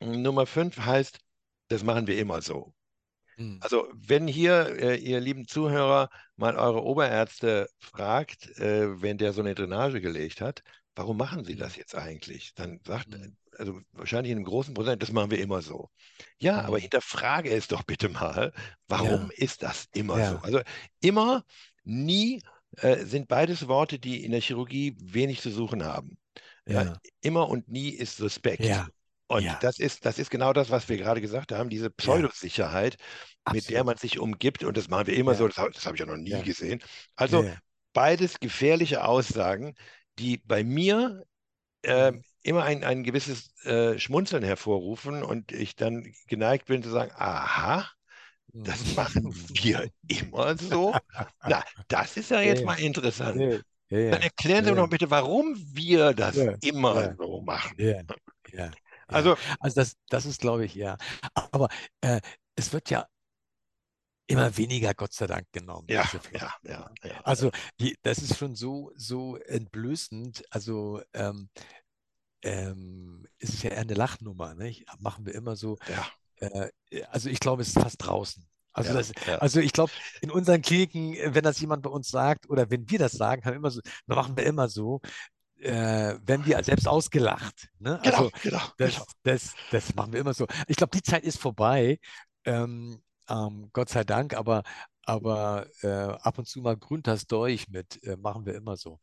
[0.00, 1.18] Nummer 5 heißt,
[1.68, 2.74] das machen wir immer so.
[3.36, 3.58] Hm.
[3.60, 9.40] Also wenn hier, äh, ihr lieben Zuhörer, mal eure Oberärzte fragt, äh, wenn der so
[9.42, 10.62] eine Drainage gelegt hat,
[10.96, 11.58] warum machen Sie Mhm.
[11.58, 12.54] das jetzt eigentlich?
[12.54, 13.36] Dann sagt, Mhm.
[13.58, 15.90] Also wahrscheinlich in einem großen Prozent, das machen wir immer so.
[16.40, 16.80] Ja, aber Mhm.
[16.80, 18.52] hinterfrage es doch bitte mal,
[18.88, 19.32] warum Ja.
[19.32, 20.22] ist das immer Ja.
[20.22, 20.40] so?
[20.40, 20.60] Also
[21.00, 21.44] immer,
[21.84, 22.42] nie
[22.78, 26.18] äh, sind beides Worte, die in der Chirurgie wenig zu suchen haben.
[26.66, 28.68] Ja, Ja, immer und nie ist suspekt.
[28.68, 28.88] ja,
[29.28, 32.96] Und das ist, das ist genau das, was wir gerade gesagt haben, diese Pseudosicherheit,
[33.46, 34.62] mit der man sich umgibt.
[34.64, 36.82] Und das machen wir immer so, das, das habe ich ja noch nie gesehen.
[37.16, 37.44] Also
[37.92, 39.74] beides gefährliche Aussagen,
[40.18, 41.24] die bei mir
[41.82, 47.12] äh, immer ein, ein gewisses äh, Schmunzeln hervorrufen und ich dann geneigt bin zu sagen,
[47.16, 47.88] aha,
[48.62, 48.96] das Mhm.
[48.96, 50.96] machen wir immer so.
[51.44, 52.64] Na, das ist ja jetzt ja.
[52.64, 53.44] mal interessant.
[53.90, 57.76] Ja, ja, Dann erklären Sie mir noch bitte, warum wir das immer so machen.
[57.76, 58.02] ja,
[58.52, 58.76] ja,
[59.08, 59.28] ja.
[59.28, 60.96] Also, Also das, das ist, glaube ich, ja.
[61.52, 61.68] Aber
[62.00, 62.20] äh,
[62.56, 63.08] es wird ja
[64.26, 65.86] immer weniger, Gott sei Dank, genommen.
[65.88, 67.20] Ja, ja, ja, ja.
[67.24, 70.44] Also die, das ist schon so, so entblößend.
[70.50, 71.48] Also ähm,
[72.42, 74.54] ähm, es ist ja eher eine Lachnummer.
[74.54, 74.86] Nicht?
[74.98, 75.78] Machen wir immer so.
[75.88, 76.06] ja,
[76.36, 76.70] Äh,
[77.10, 78.46] also ich glaube, es ist fast draußen.
[78.72, 79.38] Also, ja, das, ja.
[79.38, 82.88] also ich glaube, in unseren Kliniken, äh, wenn das jemand bei uns sagt oder wenn
[82.90, 85.00] wir das sagen, haben wir immer so, dann machen wir immer so,
[85.60, 87.68] äh, werden wir selbst ausgelacht.
[87.78, 88.00] Ne?
[88.02, 89.06] Genau, Also genau, das, genau.
[89.22, 90.46] das, das machen wir immer so.
[90.66, 91.98] Ich glaube, die Zeit ist vorbei.
[92.44, 94.62] Ähm, ähm, Gott sei Dank, aber,
[95.04, 98.98] aber äh, ab und zu mal grünt das durch mit, äh, machen wir immer so.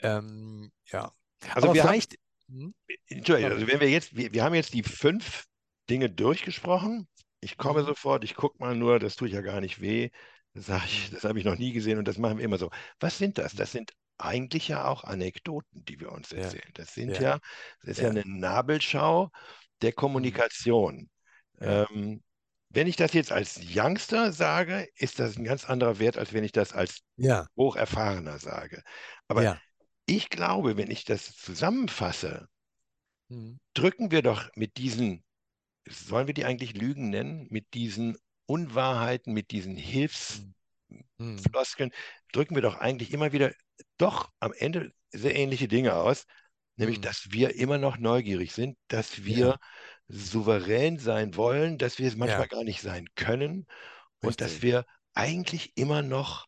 [0.00, 1.12] Ähm, ja.
[1.54, 2.16] Also aber wir haben- vielleicht.
[2.48, 2.74] Hm?
[3.06, 5.44] Entschuldigung, also wenn wir jetzt, wir, wir haben jetzt die fünf
[5.90, 7.08] Dinge durchgesprochen.
[7.40, 7.86] Ich komme Mhm.
[7.86, 10.10] sofort, ich gucke mal nur, das tut ja gar nicht weh.
[10.54, 11.14] Das, sag ich, Mhm.
[11.14, 12.70] das habe ich noch nie gesehen und das machen wir immer so.
[13.00, 13.54] Was sind das?
[13.54, 16.38] Das sind eigentlich ja auch Anekdoten, die wir uns Ja.
[16.38, 16.70] erzählen.
[16.74, 17.22] Das sind Ja.
[17.22, 17.38] ja,
[17.80, 18.10] das ist ja Ja.
[18.12, 18.18] Mhm.
[18.18, 19.30] eine Nabelschau
[19.80, 21.10] der Kommunikation.
[21.60, 21.86] Ja.
[21.90, 22.22] Ähm,
[22.74, 26.44] wenn ich das jetzt als Youngster sage, ist das ein ganz anderer Wert, als wenn
[26.44, 28.82] ich das als Ja, Hocherfahrener sage.
[29.28, 29.62] Aber ja.
[30.06, 32.48] ich glaube, wenn ich das zusammenfasse,
[33.30, 33.58] Mhm.
[33.74, 35.24] drücken wir doch mit diesen,
[35.88, 40.52] sollen wir die eigentlich Lügen nennen, mit diesen Unwahrheiten, mit diesen Hilfsfloskeln,
[41.18, 41.52] Mhm.
[42.32, 43.52] drücken wir doch eigentlich immer wieder
[43.98, 46.26] doch am Ende sehr ähnliche Dinge aus,
[46.76, 47.02] nämlich Mhm.
[47.02, 49.58] dass wir immer noch neugierig sind, dass wir Ja.
[50.12, 52.46] Souverän sein wollen, dass wir es manchmal Ja.
[52.48, 53.66] gar nicht sein können
[54.20, 56.46] und dass wir eigentlich immer noch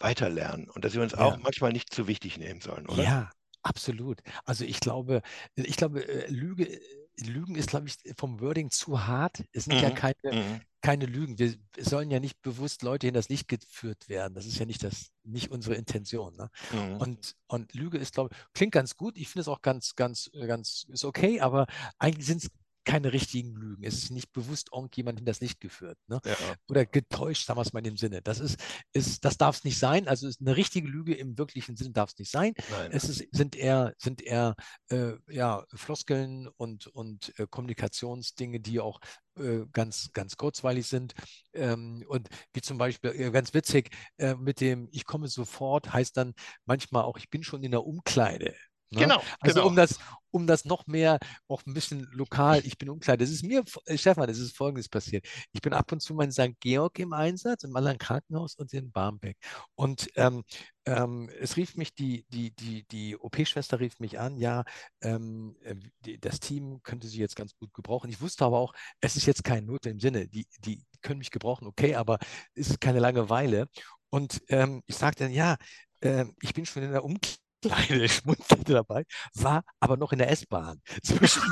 [0.00, 1.38] weiterlernen und dass wir uns auch Ja.
[1.38, 3.02] manchmal nicht zu wichtig nehmen sollen, oder?
[3.02, 3.30] Ja,
[3.62, 4.20] absolut.
[4.44, 5.22] Also ich glaube,
[5.56, 6.80] ich glaube, äh, Lüge,
[7.20, 9.44] Lügen ist, glaube ich, vom Wording zu hart.
[9.52, 9.94] Es sind ja Mhm.
[9.94, 10.60] keine, Mhm.
[10.82, 11.36] keine Lügen.
[11.38, 14.34] Wir sollen ja nicht bewusst Leute in das Licht geführt werden.
[14.34, 16.36] Das ist ja nicht das, nicht unsere Intention.
[16.36, 16.48] Ne?
[16.70, 16.96] Mhm.
[17.00, 19.16] Und, und Lüge ist, glaube ich, klingt ganz gut.
[19.18, 21.66] Ich finde es auch ganz, ganz, äh, ganz, ist okay, aber
[21.98, 22.50] eigentlich sind es
[22.88, 23.84] keine richtigen Lügen.
[23.84, 25.98] Es ist nicht bewusst irgendjemand in das Licht geführt.
[26.06, 26.22] Ne?
[26.24, 26.36] Ja.
[26.70, 28.22] Oder getäuscht, sagen wir es mal in dem Sinne.
[28.22, 28.58] Das ist,
[28.94, 30.08] ist, das darf es nicht sein.
[30.08, 32.54] Also ist eine richtige Lüge im wirklichen Sinn darf es nicht sein.
[32.70, 32.90] Nein.
[32.90, 34.54] Es ist, sind eher, sind eher
[34.88, 39.00] äh, ja, Floskeln und, und äh, Kommunikationsdinge, die auch
[39.36, 41.12] äh, ganz, ganz kurzweilig sind.
[41.52, 46.16] Ähm, und wie zum Beispiel, äh, ganz witzig, äh, mit dem Ich komme sofort heißt
[46.16, 46.32] dann
[46.64, 48.54] manchmal auch, ich bin schon in der Umkleide.
[48.90, 49.00] Ne?
[49.02, 49.66] Genau, Also genau.
[49.68, 49.98] um das,
[50.30, 53.24] um das noch mehr, auch ein bisschen lokal, ich bin Umkleide.
[53.24, 53.62] Das ist mir,
[53.96, 55.26] Stefan, es ist Folgendes passiert.
[55.52, 56.58] Ich bin ab und zu mal in St.
[56.60, 59.36] Georg im Einsatz, im anderen Krankenhaus und in Barmbek.
[59.74, 60.42] Und ähm,
[60.86, 64.64] ähm, es rief mich, die, die, die, die OP-Schwester rief mich an, ja,
[65.02, 68.08] ähm, äh, die, das Team könnte sie jetzt ganz gut gebrauchen.
[68.10, 71.30] Ich wusste aber auch, es ist jetzt kein Not im Sinne, die, die können mich
[71.30, 72.18] gebrauchen, okay, aber
[72.54, 73.68] es ist keine Langeweile.
[74.10, 75.56] Und ähm, ich sagte dann, ja,
[76.00, 77.47] äh, ich bin schon in der Umkleide.
[77.62, 81.42] Kleine schmunzelte dabei, war aber noch in der S-Bahn zwischen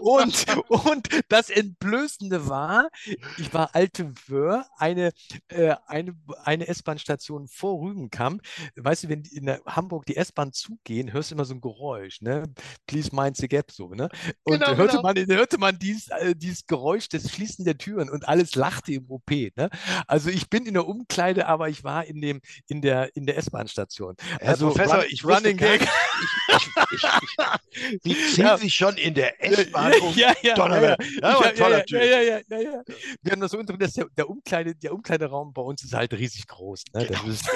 [0.00, 2.88] und, und das Entblößende war,
[3.38, 5.12] ich war alte Wöhr, eine,
[5.48, 8.42] äh, eine, eine S-Bahn-Station vor Rügenkamp.
[8.76, 12.44] Weißt du, wenn in Hamburg die S-Bahn zugehen, hörst du immer so ein Geräusch, ne?
[12.86, 14.08] Please mind the gap, so, ne?
[14.44, 15.02] Und Genau, hörte genau.
[15.02, 19.10] man, hörte man dies, äh, dieses Geräusch des Schließen der Türen und alles lachte im
[19.10, 19.70] OP, ne?
[20.06, 23.36] Also ich bin in der Umkleide, aber ich war in dem, in der, in der
[23.38, 24.16] S-Bahn-Station.
[24.40, 25.80] Herr Also Professor, ich Running Gag.
[25.80, 28.56] nicht, ich, ich, ich, ich, Sie ziehen Ja.
[28.58, 30.14] sich schon in der S-Bahn um.
[30.14, 31.04] Ja, ja, ja, Donnerwetter.
[31.22, 32.00] ja, Ja, toller Typ.
[33.22, 36.12] Wir haben das so unter, dass der, der, Umkleide, der Umkleideraum bei uns ist halt
[36.14, 36.84] riesig groß.
[36.94, 37.06] Ne?
[37.06, 37.24] Genau.
[37.26, 37.48] ist,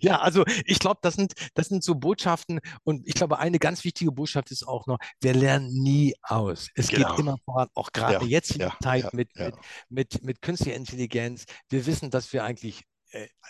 [0.00, 3.82] ja, also ich glaube, das sind, das sind so Botschaften und ich glaube, eine ganz
[3.84, 6.68] wichtige Botschaft ist auch noch, wir lernen nie aus.
[6.74, 7.10] Es Genau.
[7.10, 9.54] geht immer voran, auch gerade Ja, in der Zeit mit, mit,
[9.88, 11.44] mit, mit künstlicher Intelligenz.
[11.68, 12.84] Wir wissen, dass wir eigentlich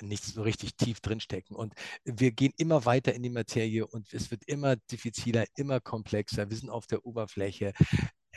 [0.01, 1.57] nicht so richtig tief drinstecken.
[1.57, 6.49] Und wir gehen immer weiter in die Materie und es wird immer diffiziler, immer komplexer.
[6.51, 7.73] Wir sind auf der Oberfläche.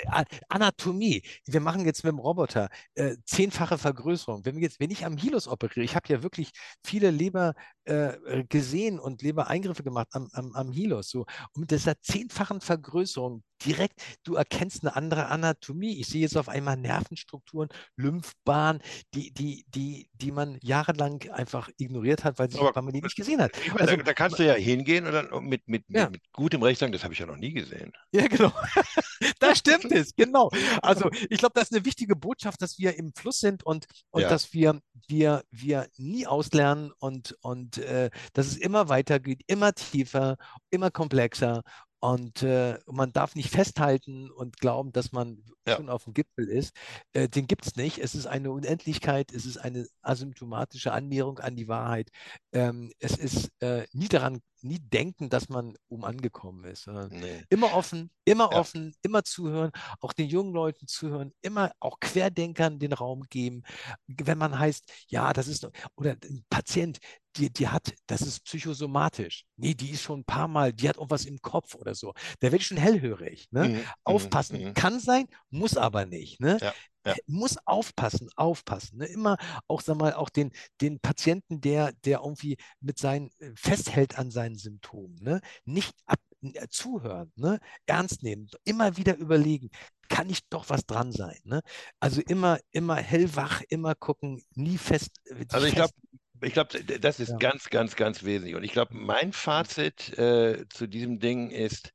[0.07, 1.23] A- Anatomie.
[1.45, 4.45] Wir machen jetzt mit dem Roboter äh, zehnfache Vergrößerung.
[4.45, 6.51] Wenn wir jetzt, wenn ich am Hilus operiere, ich habe ja wirklich
[6.85, 7.53] viele Leber
[7.83, 11.09] äh, gesehen und Lebereingriffe gemacht am, am, am Hilus.
[11.09, 11.25] So.
[11.53, 15.99] Und mit dieser zehnfachen Vergrößerung direkt, du erkennst eine andere Anatomie.
[15.99, 18.81] Ich sehe jetzt auf einmal Nervenstrukturen, Lymphbahnen,
[19.13, 23.15] die, die, die, die man jahrelang einfach ignoriert hat, weil, sie, weil man die nicht
[23.15, 23.51] gesehen hat.
[23.67, 26.09] Meine, Also- da, da kannst du ja hingehen und dann mit, mit, Ja.
[26.09, 27.91] mit gutem Recht sagen, das habe ich ja noch nie gesehen.
[28.11, 28.51] Ja, genau.
[29.39, 30.49] Da stimmt es, genau.
[30.81, 34.21] Also ich glaube, das ist eine wichtige Botschaft, dass wir im Fluss sind und, und
[34.21, 34.29] Ja.
[34.29, 40.37] dass wir, wir, wir nie auslernen und, und äh, dass es immer weitergeht, immer tiefer,
[40.69, 41.63] immer komplexer.
[42.01, 45.75] Und äh, man darf nicht festhalten und glauben, dass man Ja.
[45.75, 46.73] schon auf dem Gipfel ist.
[47.13, 47.97] Äh, den gibt es nicht.
[47.99, 52.09] Es ist eine Unendlichkeit, es ist eine asymptomatische Annäherung an die Wahrheit.
[52.53, 57.43] Ähm, es ist äh, nie daran nie denken, dass man um angekommen ist, sondern Nee.
[57.49, 58.59] immer offen, immer Ja.
[58.59, 63.63] offen, immer zuhören, auch den jungen Leuten zuhören, immer auch Querdenkern den Raum geben.
[64.07, 66.99] Wenn man heißt, ja, das ist, oder ein Patient,
[67.37, 69.45] die, die hat, das ist psychosomatisch.
[69.55, 72.13] Nee, die ist schon ein paar Mal, die hat irgendwas im Kopf oder so.
[72.39, 73.47] Da werde ich schon hellhörig.
[73.51, 73.69] Ne?
[73.69, 74.73] Mhm, mhm, Aufpassen mhm.
[74.73, 76.39] kann sein, muss aber nicht.
[76.39, 76.57] Ne?
[76.61, 76.73] Ja,
[77.05, 77.15] ja.
[77.27, 78.97] Muss aufpassen, aufpassen.
[78.99, 79.05] Ne?
[79.05, 84.17] Immer auch, sag mal, auch den, den Patienten, der, der irgendwie mit seinen, äh, festhält
[84.17, 85.41] an seinen Symptomen, ne?
[85.65, 87.59] nicht ab, äh, zuhören, ne?
[87.85, 89.69] ernst nehmen, immer wieder überlegen,
[90.09, 91.39] kann nicht doch was dran sein.
[91.43, 91.61] Ne?
[91.99, 95.11] Also immer, immer hellwach, immer gucken, nie fest.
[95.25, 95.93] äh, Also ich glaube,
[96.41, 97.37] ich glaube, das ist Ja.
[97.37, 98.55] ganz, ganz, ganz wesentlich.
[98.55, 101.91] Und ich glaube, mein Fazit äh, zu diesem Ding ist,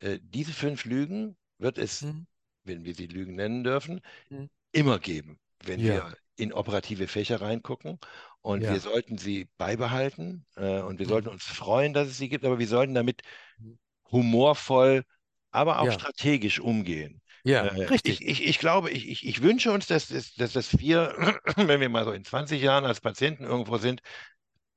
[0.00, 2.26] äh, diese fünf Lügen wird es, Mhm.
[2.66, 4.00] Wenn wir sie Lügen nennen dürfen,
[4.30, 4.46] Mhm.
[4.72, 5.86] immer geben, wenn Ja.
[5.86, 7.98] wir in operative Fächer reingucken.
[8.42, 8.68] Und Ja.
[8.68, 11.08] wir sollten sie beibehalten äh, und wir Mhm.
[11.08, 13.22] sollten uns freuen, dass es sie gibt, aber wir sollten damit
[13.58, 13.76] Mhm.
[14.10, 15.04] humorvoll,
[15.50, 15.92] aber auch Ja.
[15.92, 17.20] strategisch umgehen.
[17.44, 18.20] ja, Äh, richtig.
[18.20, 21.14] Ich, ich, ich glaube, ich, ich, wünsche uns, dass, dass, dass wir,
[21.56, 24.00] wenn wir mal so in 20 Jahren als Patienten irgendwo sind,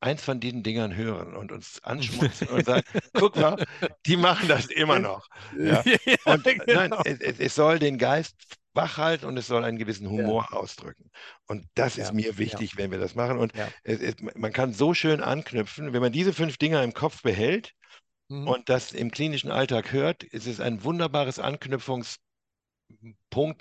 [0.01, 2.83] eins von diesen Dingern hören und uns anschmutzen und sagen,
[3.15, 3.59] guck mal,
[4.05, 5.27] die machen das immer noch.
[5.59, 5.85] Ja.
[6.23, 7.03] Und nein, genau.
[7.03, 8.35] es, es, es soll den Geist
[8.73, 11.09] wach halten und es soll einen gewissen Humor ausdrücken.
[11.47, 12.37] Und das ist Ja, mir ja.
[12.37, 13.37] wichtig, wenn wir das machen.
[13.39, 13.73] Und Ja.
[13.83, 17.73] es, es, man kann so schön anknüpfen, wenn man diese fünf Dinger im Kopf behält,
[18.29, 18.53] Mhm.
[18.53, 22.19] und das im klinischen Alltag hört, ist es ein wunderbares Anknüpfungspunkt,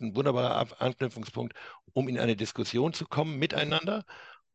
[0.00, 1.54] ein wunderbarer Anknüpfungspunkt,
[1.92, 4.04] um in eine Diskussion zu kommen miteinander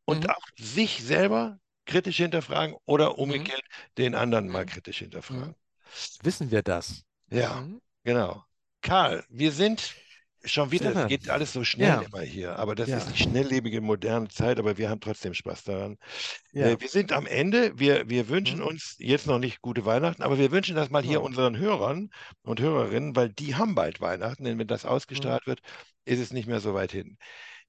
[0.04, 0.30] und Mhm.
[0.30, 3.62] auch sich selber kritisch hinterfragen oder umgekehrt
[3.98, 4.68] den anderen mal Mhm.
[4.68, 5.54] kritisch hinterfragen.
[6.22, 7.04] Wissen wir das?
[7.30, 7.80] Ja, Mhm.
[8.04, 8.44] genau.
[8.82, 9.94] Karl, wir sind
[10.46, 12.00] schon wieder, es geht alles so schnell Ja.
[12.02, 12.98] immer hier, aber das Ja.
[12.98, 15.96] ist die schnelllebige moderne Zeit, aber wir haben trotzdem Spaß daran.
[16.52, 16.66] Ja.
[16.68, 17.78] Äh, wir sind am Ende.
[17.78, 18.66] Wir, wir wünschen Mhm.
[18.66, 21.18] uns jetzt noch nicht gute Weihnachten, aber wir wünschen das mal hier Ja.
[21.20, 22.10] unseren Hörern
[22.42, 25.60] und Hörerinnen, weil die haben bald Weihnachten, denn wenn das ausgestrahlt wird,
[26.04, 27.16] ist es nicht mehr so weit hin.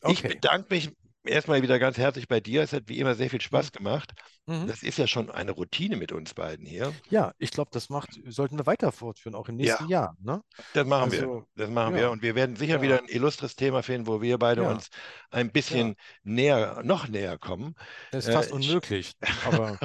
[0.07, 0.27] Ich Okay.
[0.29, 0.89] bedanke mich
[1.27, 2.61] erstmal wieder ganz herzlich bei dir.
[2.63, 4.11] Es hat wie immer sehr viel Spaß gemacht.
[4.45, 4.67] Mhm.
[4.67, 6.93] Das ist ja schon eine Routine mit uns beiden hier.
[7.09, 10.15] Ja, ich glaube, das macht, sollten wir weiter fortführen, auch im nächsten Jahr.
[10.21, 10.41] Ne?
[10.73, 11.19] Das machen wir.
[11.19, 12.01] Also, Das machen ja.
[12.01, 12.11] wir.
[12.11, 12.81] Und wir werden sicher Ja.
[12.81, 14.71] wieder ein illustres Thema finden, wo wir beide Ja.
[14.71, 14.89] uns
[15.31, 17.75] ein bisschen näher, noch näher kommen.
[18.11, 19.11] Das ist Äh, fast sch- unmöglich.
[19.45, 19.79] Aber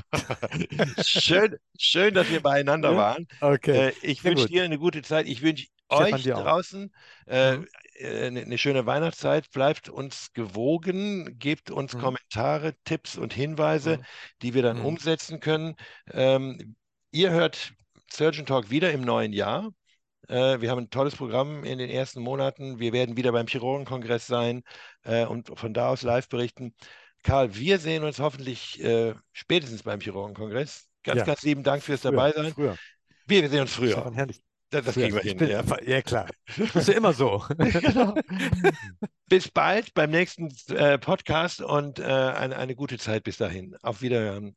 [1.05, 2.97] schön, schön, dass wir beieinander Ja.
[2.97, 3.27] waren.
[3.41, 3.89] okay.
[3.89, 5.27] Äh, ich wünsche dir eine gute Zeit.
[5.27, 6.93] Ich wünsche euch draußen
[7.27, 7.65] äh, Mhm.
[7.65, 7.67] äh,
[8.03, 9.51] eine, eine schöne Weihnachtszeit.
[9.53, 12.01] Bleibt uns gewogen, gebt uns Mhm.
[12.01, 14.03] Kommentare, Tipps und Hinweise, Mhm.
[14.43, 14.87] die wir dann Mhm.
[14.87, 15.77] umsetzen können.
[16.13, 16.77] Ähm,
[17.11, 17.73] ihr hört
[18.13, 19.71] Surgeon Talk wieder im neuen Jahr.
[20.29, 22.79] Äh, wir haben ein tolles Programm in den ersten Monaten.
[22.79, 24.63] Wir werden wieder beim Chirurgenkongress sein
[25.03, 26.75] äh, und von da aus live berichten.
[27.23, 30.89] Karl, wir sehen uns hoffentlich äh, spätestens beim Chirurgenkongress.
[31.03, 31.25] Ganz, Ja.
[31.25, 32.53] ganz lieben Dank fürs Früher, dabei sein.
[32.53, 32.77] Früher.
[33.27, 33.93] Wir, sehen uns früher.
[33.93, 34.41] Stefan, herrlich.
[34.71, 35.37] Das, das kriegen wir hin.
[35.39, 35.63] bin, Ja.
[35.85, 36.29] ja, klar.
[36.57, 37.45] Das ist ja immer so.
[37.59, 38.15] Genau.
[39.29, 43.77] Bis bald beim nächsten äh, Podcast und äh, eine, eine gute Zeit bis dahin.
[43.83, 44.57] Auf Wiederhören.